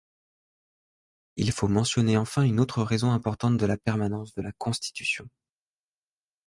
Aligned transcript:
Il 1.35 1.51
faut 1.51 1.67
mentionner 1.67 2.17
enfin 2.17 2.41
une 2.41 2.59
autre 2.59 2.81
raison 2.81 3.11
importante 3.11 3.55
de 3.57 3.65
la 3.67 3.77
permanence 3.77 4.33
de 4.33 4.41
la 4.41 4.51
Constitution. 4.53 5.29